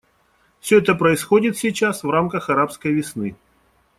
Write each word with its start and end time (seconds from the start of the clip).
Все 0.61 0.79
это 0.79 0.95
происходит 0.95 1.57
сейчас 1.59 2.01
в 2.03 2.09
рамках 2.09 2.49
«арабской 2.49 2.91
весны». 2.91 3.35